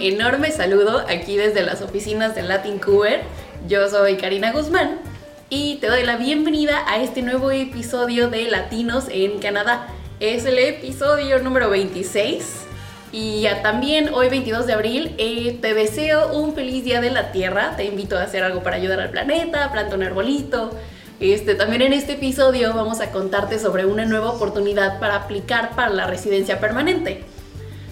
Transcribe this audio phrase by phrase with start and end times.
[0.00, 3.20] enorme saludo aquí desde las oficinas de Latin Cover.
[3.68, 4.98] Yo soy Karina Guzmán
[5.50, 9.88] y te doy la bienvenida a este nuevo episodio de Latinos en Canadá.
[10.18, 12.66] Es el episodio número 26
[13.12, 17.74] y también hoy 22 de abril eh, te deseo un feliz día de la Tierra.
[17.76, 20.70] Te invito a hacer algo para ayudar al planeta, planta un arbolito.
[21.20, 25.90] Este, también en este episodio vamos a contarte sobre una nueva oportunidad para aplicar para
[25.90, 27.24] la residencia permanente.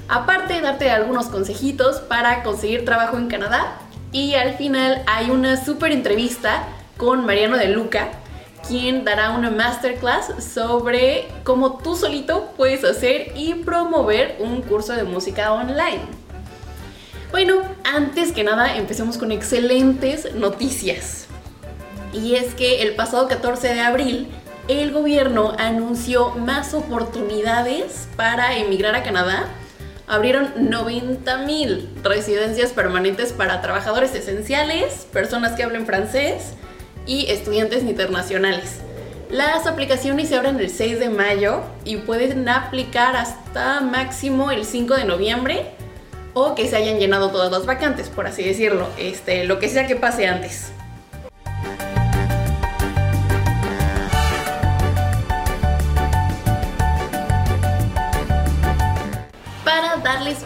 [0.09, 3.79] Aparte, darte algunos consejitos para conseguir trabajo en Canadá.
[4.11, 6.65] Y al final hay una súper entrevista
[6.97, 8.09] con Mariano de Luca,
[8.67, 15.05] quien dará una masterclass sobre cómo tú solito puedes hacer y promover un curso de
[15.05, 16.01] música online.
[17.31, 21.27] Bueno, antes que nada empecemos con excelentes noticias.
[22.15, 24.29] Y es que el pasado 14 de abril
[24.69, 29.48] el gobierno anunció más oportunidades para emigrar a Canadá
[30.09, 36.55] abrieron 90.000 residencias permanentes para trabajadores esenciales, personas que hablen francés
[37.06, 38.81] y estudiantes internacionales.
[39.31, 44.95] Las aplicaciones se abren el 6 de mayo y pueden aplicar hasta máximo el 5
[44.95, 45.67] de noviembre
[46.33, 49.87] o que se hayan llenado todas las vacantes, por así decirlo, este, lo que sea
[49.87, 50.72] que pase antes.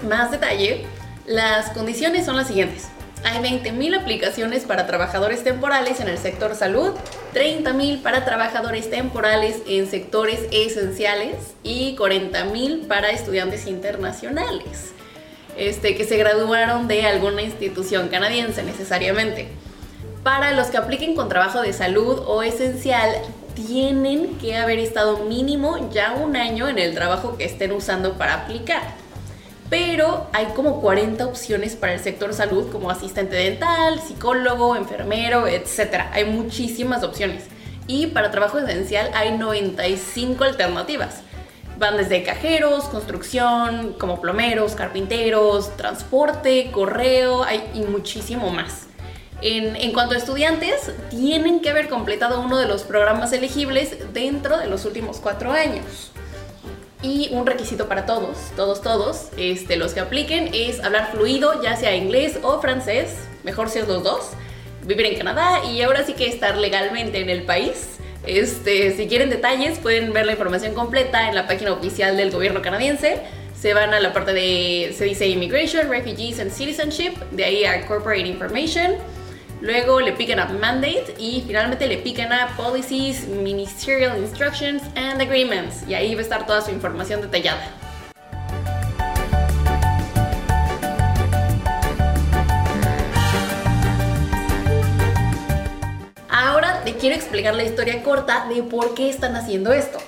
[0.05, 0.85] Más detalle,
[1.27, 2.89] las condiciones son las siguientes.
[3.25, 6.93] Hay 20.000 aplicaciones para trabajadores temporales en el sector salud,
[7.35, 14.93] 30.000 para trabajadores temporales en sectores esenciales y 40.000 para estudiantes internacionales
[15.57, 19.49] este, que se graduaron de alguna institución canadiense necesariamente.
[20.23, 23.11] Para los que apliquen con trabajo de salud o esencial,
[23.55, 28.35] tienen que haber estado mínimo ya un año en el trabajo que estén usando para
[28.35, 29.02] aplicar
[29.73, 36.09] pero hay como 40 opciones para el sector salud, como asistente dental, psicólogo, enfermero, etc.
[36.13, 37.45] Hay muchísimas opciones.
[37.87, 41.23] Y para trabajo esencial hay 95 alternativas.
[41.79, 48.89] Van desde cajeros, construcción, como plomeros, carpinteros, transporte, correo, hay y muchísimo más.
[49.41, 54.59] En, en, cuanto a estudiantes, tienen que haber completado uno de los programas elegibles dentro
[54.59, 56.12] de los últimos cuatro años.
[57.03, 61.77] Y un requisito para todos, todos, todos, este, los que apliquen es hablar fluido, ya
[61.77, 64.31] sea inglés o francés, mejor si es los dos,
[64.85, 67.97] vivir en Canadá y ahora sí que estar legalmente en el país.
[68.25, 72.63] Este, si quieren detalles, pueden ver la información completa en la página oficial del gobierno
[72.63, 73.21] canadiense.
[73.61, 77.85] Se van a la parte de, se dice Immigration, Refugees and Citizenship, de ahí a
[77.87, 78.95] Corporate Information
[79.63, 85.85] Luego le pican a Mandate y finalmente le pican a Policies, Ministerial Instructions and Agreements.
[85.87, 87.63] Y ahí va a estar toda su información detallada.
[96.29, 100.01] Ahora te quiero explicar la historia corta de por qué están haciendo esto.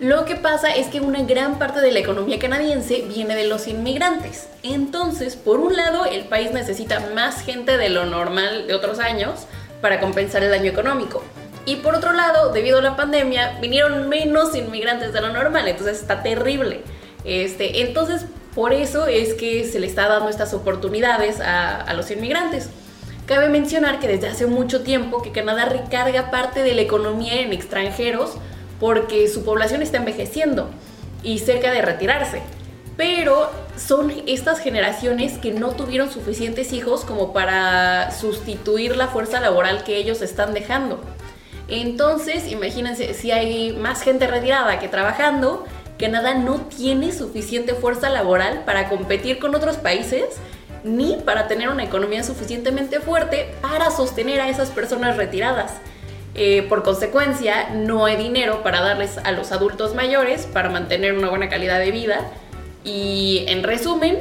[0.00, 3.68] Lo que pasa es que una gran parte de la economía canadiense viene de los
[3.68, 4.48] inmigrantes.
[4.62, 9.40] Entonces, por un lado, el país necesita más gente de lo normal de otros años
[9.82, 11.22] para compensar el daño económico.
[11.66, 16.00] Y por otro lado, debido a la pandemia, vinieron menos inmigrantes de lo normal, entonces
[16.00, 16.80] está terrible.
[17.24, 18.24] Este, entonces,
[18.54, 22.70] por eso es que se le está dando estas oportunidades a, a los inmigrantes.
[23.26, 27.52] Cabe mencionar que desde hace mucho tiempo que Canadá recarga parte de la economía en
[27.52, 28.38] extranjeros
[28.80, 30.70] porque su población está envejeciendo
[31.22, 32.40] y cerca de retirarse.
[32.96, 39.84] Pero son estas generaciones que no tuvieron suficientes hijos como para sustituir la fuerza laboral
[39.84, 41.00] que ellos están dejando.
[41.68, 45.64] Entonces, imagínense, si hay más gente retirada que trabajando,
[45.98, 50.24] Canadá no tiene suficiente fuerza laboral para competir con otros países
[50.82, 55.72] ni para tener una economía suficientemente fuerte para sostener a esas personas retiradas.
[56.34, 61.28] Eh, por consecuencia, no hay dinero para darles a los adultos mayores para mantener una
[61.28, 62.20] buena calidad de vida.
[62.84, 64.18] Y en resumen,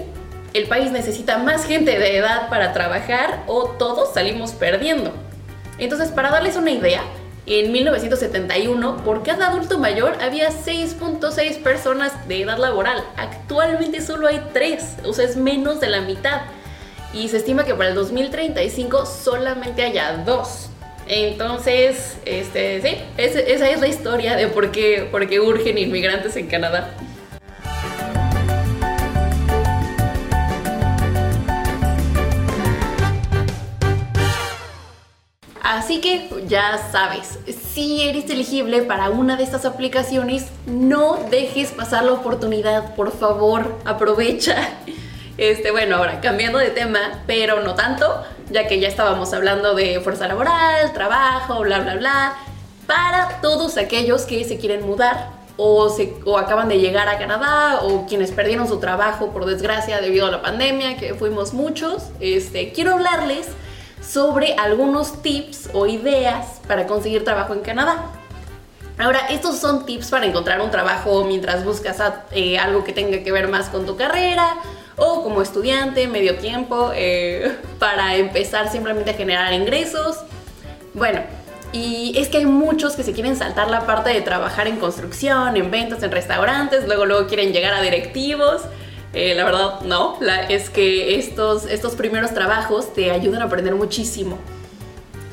[0.54, 5.14] el país necesita más gente de edad para trabajar o todos salimos perdiendo.
[5.78, 7.04] Entonces, para darles una idea,
[7.46, 13.04] en 1971 por cada adulto mayor había 6.6 personas de edad laboral.
[13.18, 16.42] Actualmente solo hay 3, o sea, es menos de la mitad.
[17.14, 20.69] Y se estima que para el 2035 solamente haya 2.
[21.12, 26.46] Entonces, este, sí, esa es la historia de por qué, por qué urgen inmigrantes en
[26.46, 26.94] Canadá.
[35.64, 37.40] Así que ya sabes,
[37.74, 43.80] si eres elegible para una de estas aplicaciones, no dejes pasar la oportunidad, por favor,
[43.84, 44.58] aprovecha.
[45.40, 50.00] Este, bueno, ahora cambiando de tema, pero no tanto, ya que ya estábamos hablando de
[50.02, 52.36] fuerza laboral, trabajo, bla, bla, bla,
[52.88, 57.82] para todos aquellos que se quieren mudar o, se, o acaban de llegar a Canadá
[57.84, 62.72] o quienes perdieron su trabajo por desgracia debido a la pandemia, que fuimos muchos, este,
[62.72, 63.48] quiero hablarles
[64.02, 68.06] sobre algunos tips o ideas para conseguir trabajo en Canadá.
[68.98, 72.02] Ahora, estos son tips para encontrar un trabajo mientras buscas
[72.32, 74.56] eh, algo que tenga que ver más con tu carrera
[75.00, 80.18] o como estudiante, medio tiempo, eh, para empezar simplemente a generar ingresos.
[80.94, 81.22] Bueno,
[81.72, 85.56] y es que hay muchos que se quieren saltar la parte de trabajar en construcción,
[85.56, 88.64] en ventas, en restaurantes, luego luego quieren llegar a directivos.
[89.14, 90.20] Eh, la verdad, no.
[90.50, 94.38] es que estos, estos primeros trabajos te ayudan a aprender muchísimo.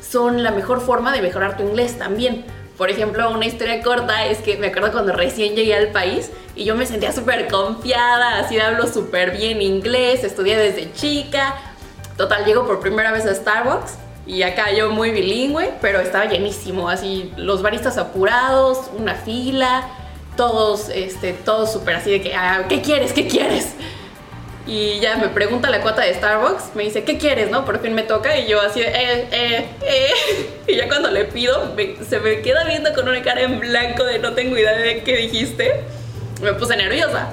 [0.01, 2.45] Son la mejor forma de mejorar tu inglés también.
[2.77, 6.63] Por ejemplo, una historia corta es que me acuerdo cuando recién llegué al país y
[6.63, 11.55] yo me sentía súper confiada, así hablo súper bien inglés, estudié desde chica.
[12.17, 13.97] Total, llego por primera vez a Starbucks
[14.27, 19.87] y acá yo muy bilingüe, pero estaba llenísimo, así los baristas apurados, una fila,
[20.35, 23.11] todos, este, todos súper así de que, ah, ¿qué quieres?
[23.11, 23.73] ¿Qué quieres?
[24.67, 27.49] Y ya me pregunta la cuota de Starbucks, me dice, ¿qué quieres?
[27.49, 27.63] ¿No?
[27.63, 30.09] Por fin me toca y yo así eh, eh, eh.
[30.67, 31.73] Y ya cuando le pido,
[32.07, 35.15] se me queda viendo con una cara en blanco de no tengo idea de qué
[35.15, 35.71] dijiste.
[36.41, 37.29] Me puse nerviosa.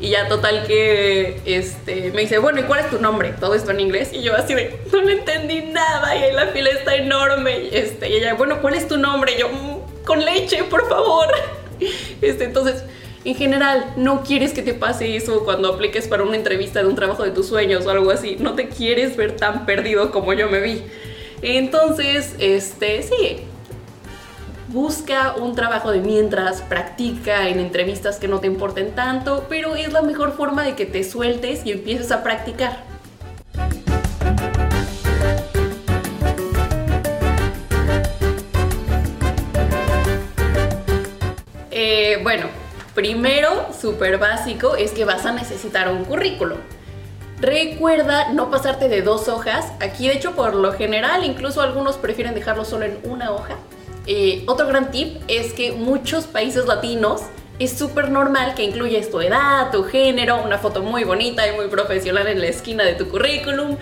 [0.00, 3.32] Y ya total que este, me dice, bueno, ¿y cuál es tu nombre?
[3.38, 4.10] Todo esto en inglés.
[4.12, 6.16] Y yo así de, no le entendí nada.
[6.16, 7.68] Y ahí la fila está enorme.
[7.70, 9.36] Este, y ella, bueno, ¿cuál es tu nombre?
[9.38, 11.28] Yo, mm, con leche, por favor.
[12.22, 12.84] Este, entonces,
[13.24, 16.94] en general, no quieres que te pase eso cuando apliques para una entrevista de un
[16.94, 18.36] trabajo de tus sueños o algo así.
[18.38, 20.82] No te quieres ver tan perdido como yo me vi.
[21.40, 23.38] Entonces, este, sí,
[24.68, 29.92] busca un trabajo de mientras, practica en entrevistas que no te importen tanto, pero es
[29.92, 32.84] la mejor forma de que te sueltes y empieces a practicar.
[41.70, 42.46] Eh, bueno,
[42.94, 46.58] Primero, súper básico, es que vas a necesitar un currículum.
[47.40, 49.72] Recuerda no pasarte de dos hojas.
[49.80, 53.56] Aquí, de hecho, por lo general, incluso algunos prefieren dejarlo solo en una hoja.
[54.06, 57.22] Eh, otro gran tip es que muchos países latinos
[57.58, 61.66] es súper normal que incluyas tu edad, tu género, una foto muy bonita y muy
[61.66, 63.76] profesional en la esquina de tu currículum,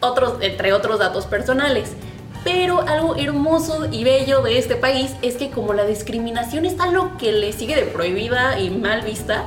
[0.00, 1.92] otros, entre otros datos personales.
[2.44, 7.16] Pero algo hermoso y bello de este país es que como la discriminación está lo
[7.18, 9.44] que le sigue de prohibida y mal vista,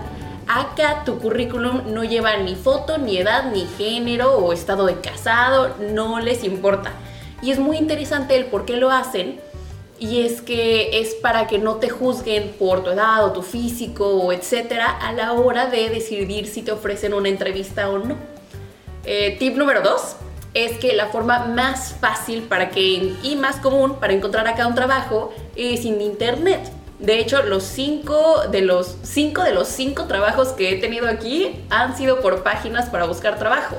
[0.48, 5.76] acá tu currículum no lleva ni foto, ni edad, ni género o estado de casado,
[5.94, 6.92] no les importa.
[7.42, 9.40] Y es muy interesante el por qué lo hacen.
[9.98, 14.08] Y es que es para que no te juzguen por tu edad o tu físico
[14.08, 18.16] o etcétera a la hora de decidir si te ofrecen una entrevista o no.
[19.06, 20.16] Eh, tip número 2
[20.54, 24.76] es que la forma más fácil para que, y más común para encontrar acá un
[24.76, 26.72] trabajo es sin internet.
[27.00, 31.64] De hecho, los cinco de los cinco de los cinco trabajos que he tenido aquí
[31.70, 33.78] han sido por páginas para buscar trabajo.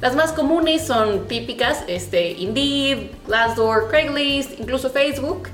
[0.00, 5.48] Las más comunes son típicas, este, Indeed, Glassdoor, Craigslist, incluso Facebook.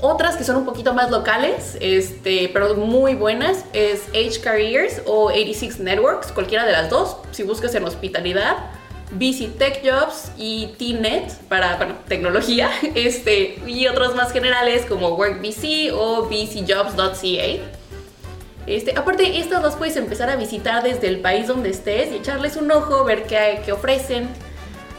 [0.00, 5.26] Otras que son un poquito más locales, este, pero muy buenas, es H Careers o
[5.26, 8.58] 86 Networks, cualquiera de las dos, si buscas en hospitalidad.
[9.12, 16.28] BC Tech Jobs y T-Net para tecnología, este, y otros más generales como WorkBC o
[16.28, 17.64] bcjobs.ca.
[18.66, 22.56] Este, aparte, estas las puedes empezar a visitar desde el país donde estés y echarles
[22.56, 24.28] un ojo, ver qué, qué ofrecen.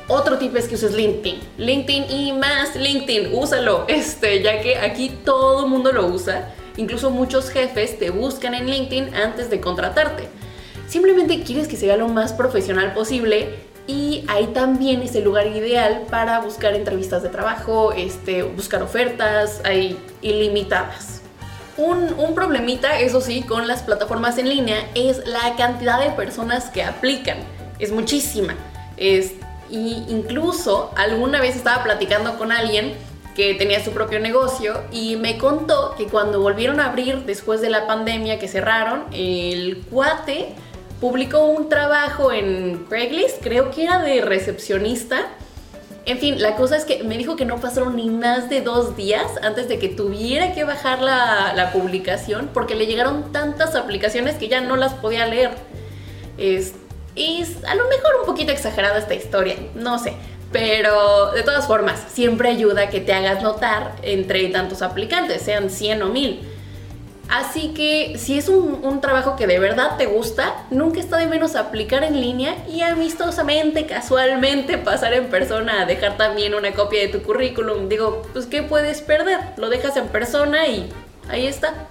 [0.08, 1.40] Otro tip es que uses LinkedIn.
[1.58, 6.52] LinkedIn y más LinkedIn, úsalo, este, ya que aquí todo el mundo lo usa.
[6.78, 10.28] Incluso muchos jefes te buscan en LinkedIn antes de contratarte.
[10.88, 16.04] Simplemente quieres que sea lo más profesional posible y ahí también es el lugar ideal
[16.12, 21.22] para buscar entrevistas de trabajo, este, buscar ofertas, hay ilimitadas.
[21.76, 26.66] Un, un, problemita, eso sí, con las plataformas en línea es la cantidad de personas
[26.70, 27.40] que aplican.
[27.80, 28.54] Es muchísima.
[28.96, 29.32] Es,
[29.72, 32.94] y incluso alguna vez estaba platicando con alguien
[33.36, 37.72] que tenía su propio negocio y me contó que cuando volvieron a abrir después de
[37.72, 40.54] la pandemia que cerraron, el cuate
[41.00, 45.28] publicó un trabajo en Craigslist, creo que era de recepcionista.
[46.06, 48.96] En fin, la cosa es que me dijo que no pasaron ni más de dos
[48.96, 54.48] días antes de que tuviera que bajar la, publicación porque le llegaron tantas aplicaciones que
[54.48, 55.52] ya no las podía leer.
[56.38, 56.74] Es,
[57.16, 60.14] es a lo mejor un poquito exagerada esta historia, no sé.
[60.52, 66.02] Pero de todas formas, siempre ayuda que te hagas notar entre tantos aplicantes, sean 100
[66.02, 66.49] o 1000.
[67.30, 71.56] Así que si es un, trabajo que de verdad te gusta, nunca está de menos
[71.56, 77.08] aplicar en línea y amistosamente, casualmente pasar en persona a dejar también una copia de
[77.08, 77.88] tu currículum.
[77.88, 79.40] Digo, pues ¿qué puedes perder?
[79.58, 80.90] Lo dejas en persona y
[81.30, 81.88] ahí está.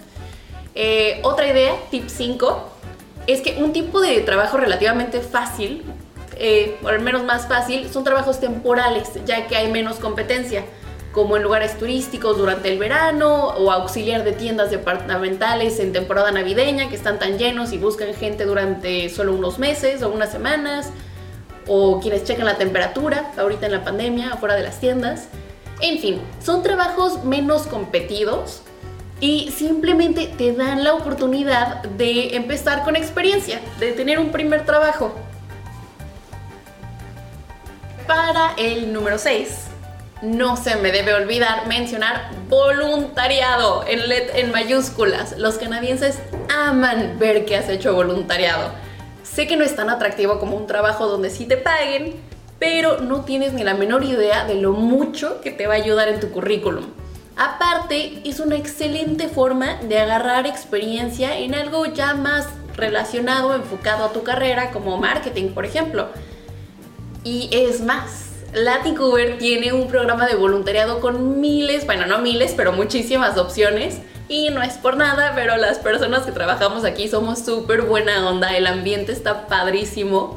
[0.75, 2.71] Eh, otra idea, tip 5,
[3.29, 5.85] es que un tipo de trabajo relativamente fácil,
[6.37, 10.65] eh, o al menos más fácil, son trabajos temporales, ya que hay menos competencia
[11.13, 16.89] como en lugares turísticos durante el verano o auxiliar de tiendas departamentales en temporada navideña
[16.89, 20.91] que están tan llenos y buscan gente durante solo unos meses o unas semanas,
[21.67, 25.29] o quienes checan la temperatura ahorita en la pandemia afuera de las tiendas.
[25.81, 28.63] En fin, son trabajos menos competidos
[29.21, 35.13] y simplemente te dan la oportunidad de empezar con experiencia, de tener un primer trabajo.
[38.07, 39.68] Para el número 6
[40.23, 45.39] no se me debe olvidar mencionar voluntariado en, en mayúsculas.
[45.39, 48.71] Los canadienses aman ver que has hecho voluntariado.
[49.23, 52.17] Sé que no es tan atractivo como un trabajo donde sí te paguen,
[52.59, 56.09] pero no tienes ni la menor idea de lo mucho que te va a ayudar
[56.09, 56.87] en tu currículum.
[57.37, 64.13] Aparte, es una excelente forma de agarrar experiencia en algo ya más relacionado, enfocado a
[64.13, 66.09] tu carrera, como marketing, por ejemplo.
[67.23, 72.73] Y es más, Latincover tiene un programa de voluntariado con miles, bueno, no miles, pero
[72.73, 73.99] muchísimas opciones.
[74.29, 78.57] Y no es por nada, pero las personas que trabajamos aquí somos súper buena onda,
[78.57, 80.37] el ambiente está padrísimo.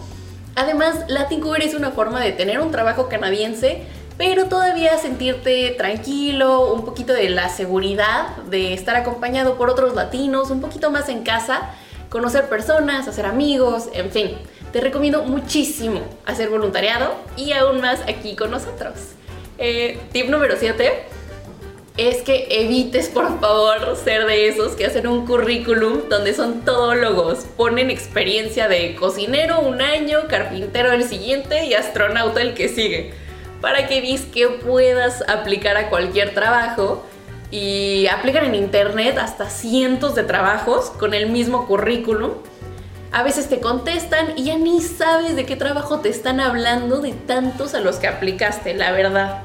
[0.56, 3.84] Además, Latincover es una forma de tener un trabajo canadiense,
[4.18, 10.51] pero todavía sentirte tranquilo, un poquito de la seguridad de estar acompañado por otros latinos,
[10.51, 11.72] un poquito más en casa,
[12.10, 14.38] conocer personas, hacer amigos, en fin.
[14.71, 18.93] Te recomiendo muchísimo hacer voluntariado y aún más aquí con nosotros.
[19.57, 21.03] Eh, tip número 7
[21.97, 27.39] es que evites por favor ser de esos que hacen un currículum donde son todólogos,
[27.57, 33.13] ponen experiencia de cocinero un año, carpintero el siguiente y astronauta el que sigue,
[33.59, 37.05] para que vis que puedas aplicar a cualquier trabajo
[37.51, 42.31] y aplican en internet hasta cientos de trabajos con el mismo currículum
[43.12, 47.12] a veces te contestan y ya ni sabes de qué trabajo te están hablando de
[47.12, 49.44] tantos a los que aplicaste, la verdad.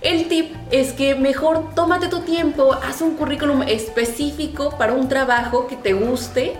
[0.00, 5.66] El tip es que mejor tómate tu tiempo, haz un currículum específico para un trabajo
[5.66, 6.54] que te guste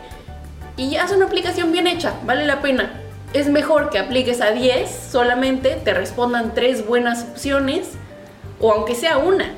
[0.77, 3.01] y haz una aplicación bien hecha, vale la pena.
[3.33, 7.89] Es mejor que apliques a 10 solamente, te respondan 3 buenas opciones
[8.61, 9.53] o aunque sea una,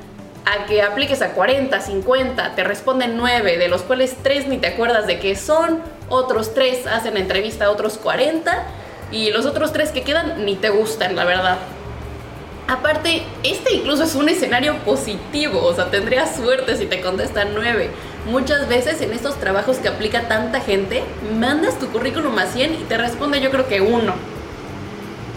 [0.46, 4.68] a que apliques a 40, 50, te responden 9, de los cuales 3 ni te
[4.68, 8.64] acuerdas de qué son otros tres hacen entrevista a otros 40
[9.10, 11.58] y los otros tres que quedan ni te gustan, la verdad.
[12.68, 17.90] Aparte, este incluso es un escenario positivo, o sea, tendrías suerte si te contestan 9.
[18.26, 21.04] Muchas veces en estos trabajos que aplica tanta gente,
[21.38, 24.14] mandas tu currículum a 100 y te responde yo creo que uno.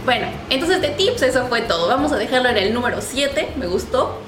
[0.05, 1.87] Bueno, entonces de tips eso fue todo.
[1.87, 4.19] Vamos a dejarlo en el número 7, me gustó.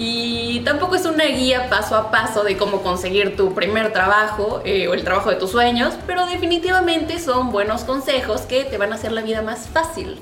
[0.00, 4.86] Y tampoco es una guía paso a paso de cómo conseguir tu primer trabajo eh,
[4.86, 8.94] o el trabajo de tus sueños, pero definitivamente son buenos consejos que te van a
[8.94, 10.20] hacer la vida más fácil.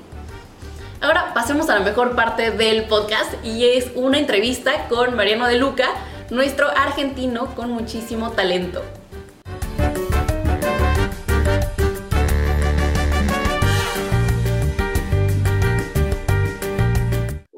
[1.03, 5.59] Ahora pasemos a la mejor parte del podcast y es una entrevista con Mariano de
[5.59, 5.91] Luca,
[6.31, 8.83] nuestro argentino con muchísimo talento.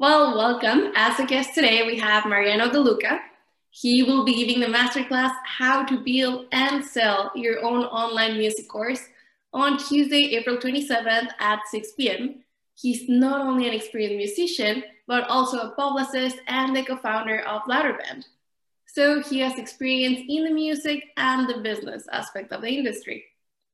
[0.00, 0.92] Well, welcome.
[0.94, 3.18] As a guest today, we have Mariano De Luca.
[3.70, 8.68] He will be giving the masterclass How to Build and Sell Your Own Online Music
[8.68, 9.00] Course
[9.52, 12.44] on Tuesday, April 27th at 6 p.m.
[12.76, 18.24] He's not only an experienced musician, but also a publicist and the co-founder of Louderband.
[18.86, 23.24] So he has experience in the music and the business aspect of the industry.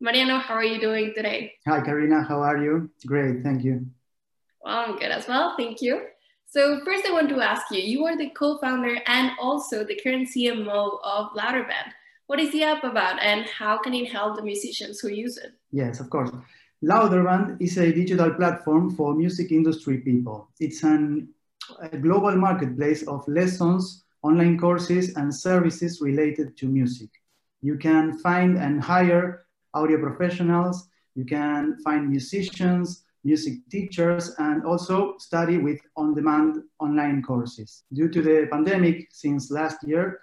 [0.00, 1.52] Mariano, how are you doing today?
[1.68, 2.22] Hi, Karina.
[2.22, 2.88] How are you?
[3.06, 3.84] Great, thank you.
[4.62, 5.54] Well, I'm good as well.
[5.58, 6.06] Thank you.
[6.54, 10.28] So first I want to ask you, you are the co-founder and also the current
[10.28, 11.90] CMO of Louderband.
[12.28, 15.50] What is the app about and how can it help the musicians who use it?
[15.72, 16.30] Yes, of course.
[16.80, 20.48] Louderband is a digital platform for music industry people.
[20.60, 21.28] It's an,
[21.80, 27.10] a global marketplace of lessons, online courses, and services related to music.
[27.62, 29.44] You can find and hire
[29.74, 37.84] audio professionals, you can find musicians, music teachers, and also study with on-demand online courses.
[37.92, 40.20] Due to the pandemic since last year,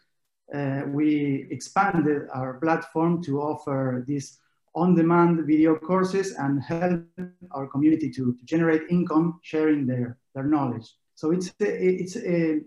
[0.54, 4.38] uh, we expanded our platform to offer these
[4.76, 7.04] on-demand video courses and help
[7.52, 10.96] our community to, to, generate income sharing their, their knowledge.
[11.16, 12.62] So it's a, it's a,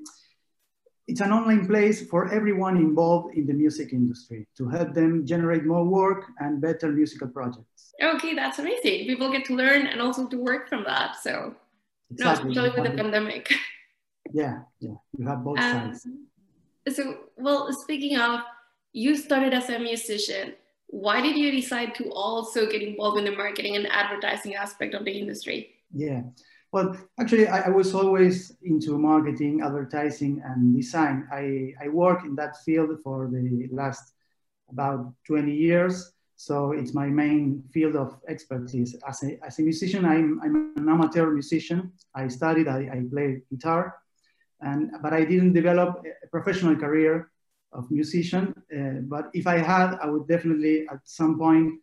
[1.07, 5.65] it's an online place for everyone involved in the music industry to help them generate
[5.65, 7.93] more work and better musical projects.
[8.03, 9.07] Okay, that's amazing.
[9.07, 11.17] People get to learn and also to work from that.
[11.23, 11.55] So,
[12.11, 12.55] exactly.
[12.55, 13.53] no, especially with the pandemic.
[14.33, 16.09] Yeah, yeah, you have both um, sides.
[16.97, 18.41] So, well, speaking of,
[18.95, 20.55] you started as a musician.
[20.87, 25.05] Why did you decide to also get involved in the marketing and advertising aspect of
[25.05, 25.75] the industry?
[25.93, 26.23] Yeah,
[26.75, 31.29] well, actually, I, I, was always into marketing, advertising, and design.
[31.31, 34.13] I, I work in that field for the last
[34.69, 36.11] about 20 years.
[36.35, 38.97] So it's my main field of expertise.
[39.07, 41.93] As a, as a musician, I'm, I'm an amateur musician.
[42.13, 43.95] I studied, I, I play guitar,
[44.61, 47.31] and, but I didn't develop a professional career
[47.71, 48.53] of musician.
[48.77, 51.75] Uh, but if I had, I would definitely at some point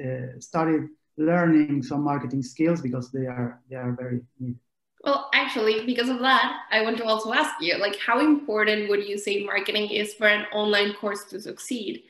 [0.00, 4.60] uh, started learning some marketing skills because they are they are very needed.
[5.04, 9.06] Well, actually, because of that, I want to also ask you, like, how important would
[9.06, 12.02] you say marketing is for an online course to succeed?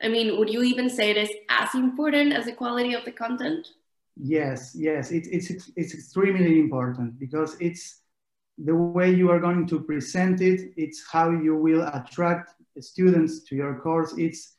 [0.00, 3.12] I mean, would you even say it is as important as the quality of the
[3.12, 3.66] content?
[4.16, 8.02] Yes, yes, it, it's it's extremely important because it's
[8.58, 10.72] the way you are going to present it.
[10.76, 14.14] It's how you will attract students to your course.
[14.16, 14.54] It's,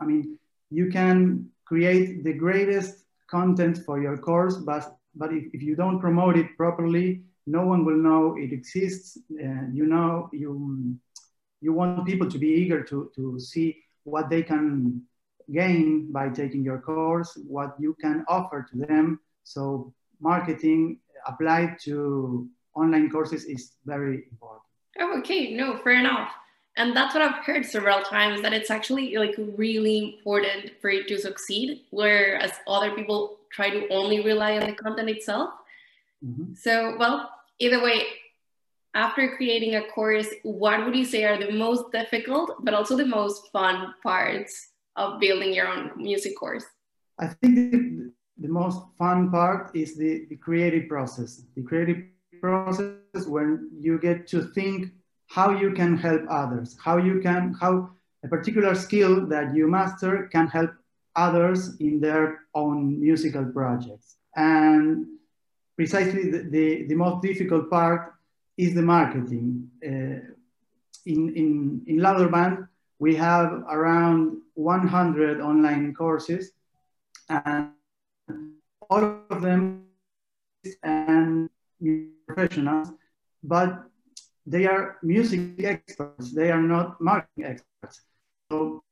[0.00, 0.38] I mean,
[0.70, 6.00] you can create the greatest content for your course, but, but if, if you don't
[6.00, 9.18] promote it properly, no one will know it exists.
[9.32, 10.96] Uh, you know, you,
[11.60, 15.02] you want people to be eager to, to see what they can
[15.52, 19.20] gain by taking your course, what you can offer to them.
[19.44, 24.62] So marketing applied to online courses is very important.
[25.00, 25.54] Oh, okay.
[25.54, 26.30] No, fair enough.
[26.76, 31.04] And that's what I've heard several times that it's actually like really important for you
[31.04, 35.50] to succeed, whereas other people try to only rely on the content itself.
[36.24, 36.54] Mm-hmm.
[36.54, 38.04] So, well, either way,
[38.94, 43.06] after creating a course, what would you say are the most difficult, but also the
[43.06, 46.64] most fun parts of building your own music course?
[47.18, 51.42] I think the, the most fun part is the, the creative process.
[51.54, 52.04] The creative
[52.40, 54.92] process when you get to think
[55.30, 57.88] how you can help others, how you can, how
[58.24, 60.70] a particular skill that you master can help
[61.14, 64.16] others in their own musical projects.
[64.34, 65.06] And
[65.76, 68.12] precisely the, the, the most difficult part
[68.58, 69.70] is the marketing.
[69.84, 70.34] Uh,
[71.06, 72.66] in, in, in Louderband,
[72.98, 76.50] we have around 100 online courses
[77.28, 77.70] and
[78.90, 79.84] all of them
[80.82, 81.48] and
[82.26, 82.88] professionals,
[83.44, 83.89] but
[84.46, 88.02] they are music experts, they are not marketing experts.
[88.50, 88.82] So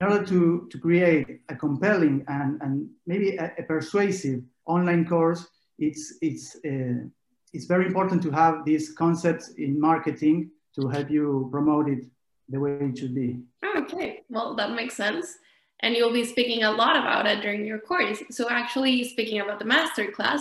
[0.00, 5.46] in order to, to create a compelling and, and maybe a, a persuasive online course,
[5.78, 7.04] it's, it's, uh,
[7.52, 12.04] it's very important to have these concepts in marketing to help you promote it
[12.48, 13.40] the way it should be.
[13.76, 15.36] Okay, well, that makes sense.
[15.80, 18.22] And you'll be speaking a lot about it during your course.
[18.30, 20.40] So actually speaking about the master class,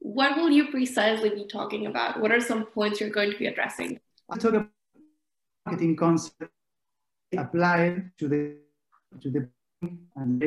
[0.00, 2.20] what will you precisely be talking about?
[2.20, 3.98] What are some points you're going to be addressing?
[4.30, 4.68] I talk about
[5.66, 6.50] marketing concept
[7.36, 8.56] applied to the
[9.20, 9.48] to the
[10.16, 10.42] and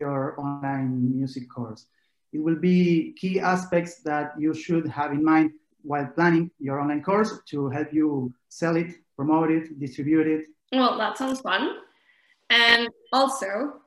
[0.00, 1.86] your online music course.
[2.32, 7.02] It will be key aspects that you should have in mind while planning your online
[7.02, 10.46] course to help you sell it, promote it, distribute it.
[10.72, 11.78] Well, that sounds fun.
[12.50, 13.80] And also,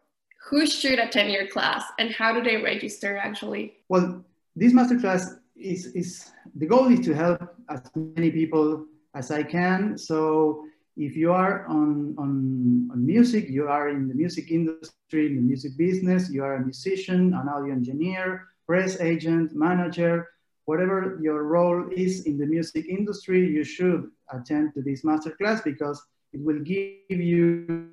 [0.49, 3.73] who should attend your class and how do they register actually?
[3.89, 8.85] Well, this masterclass is, is the goal is to help as many people
[9.15, 9.97] as I can.
[9.97, 10.65] So
[10.97, 15.41] if you are on, on, on music, you are in the music industry, in the
[15.41, 20.27] music business, you are a musician, an audio engineer, press agent, manager,
[20.65, 26.01] whatever your role is in the music industry, you should attend to this masterclass because
[26.33, 27.89] it will give you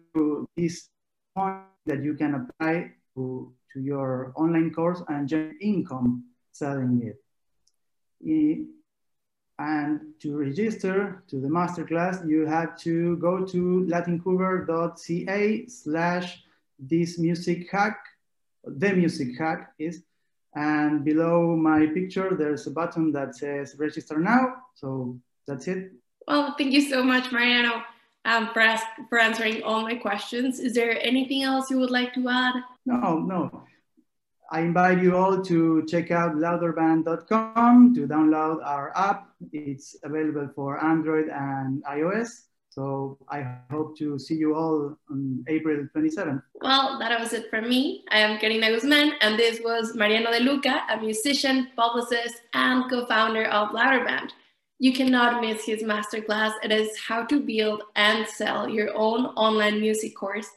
[0.56, 0.88] this
[1.34, 6.24] point that you can apply to, to your online course and generate income
[6.58, 7.16] selling it.
[9.58, 16.42] And to register to the masterclass, you have to go to latincuber.ca slash
[16.78, 17.98] this music hack,
[18.64, 20.02] the music hack is,
[20.54, 24.54] and below my picture, there's a button that says register now.
[24.74, 25.92] So that's it.
[26.26, 27.82] Well, thank you so much, Mariano,
[28.24, 30.60] um, for, ask, for answering all my questions.
[30.60, 32.54] Is there anything else you would like to add?
[32.86, 33.64] No, no.
[34.50, 39.28] I invite you all to check out louderband.com to download our app.
[39.52, 42.44] It's available for Android and iOS.
[42.70, 46.42] So I hope to see you all on April 27th.
[46.62, 48.04] Well, that was it from me.
[48.10, 53.46] I am Karina Guzman, and this was Mariano De Luca, a musician, publicist, and co-founder
[53.46, 54.30] of Louderband.
[54.78, 56.52] You cannot miss his masterclass.
[56.62, 60.48] It is how to build and sell your own online music course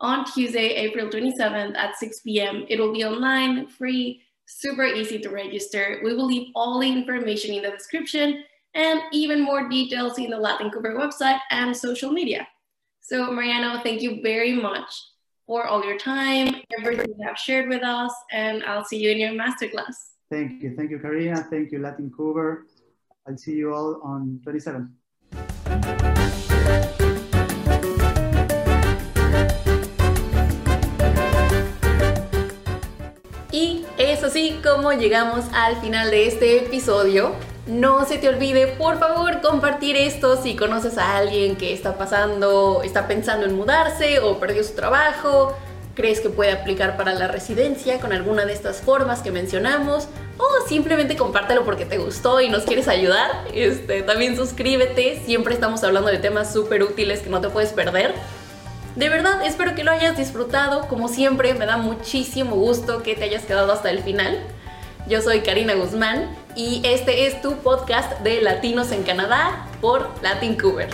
[0.00, 2.64] on Tuesday, April 27th at 6 p.m.
[2.68, 6.00] It will be online, free, super easy to register.
[6.02, 10.38] We will leave all the information in the description and even more details in the
[10.38, 12.46] Latin Cooper website and social media.
[13.00, 14.90] So, Mariano, thank you very much
[15.46, 19.18] for all your time, everything you have shared with us, and I'll see you in
[19.18, 19.96] your masterclass.
[20.30, 20.76] Thank you.
[20.76, 21.44] Thank you, Karina.
[21.50, 22.66] Thank you, Latin Cooper.
[23.26, 24.94] I'll see you all on 27.
[34.20, 37.32] Es así como llegamos al final de este episodio.
[37.66, 42.82] No se te olvide, por favor, compartir esto si conoces a alguien que está pasando,
[42.84, 45.56] está pensando en mudarse o perdió su trabajo,
[45.94, 50.06] crees que puede aplicar para la residencia con alguna de estas formas que mencionamos
[50.36, 53.30] o simplemente compártelo porque te gustó y nos quieres ayudar.
[53.54, 58.14] Este, también suscríbete, siempre estamos hablando de temas súper útiles que no te puedes perder.
[58.96, 60.88] De verdad, espero que lo hayas disfrutado.
[60.88, 64.38] Como siempre, me da muchísimo gusto que te hayas quedado hasta el final.
[65.06, 70.56] Yo soy Karina Guzmán y este es tu podcast de Latinos en Canadá por Latin
[70.56, 70.88] Cover.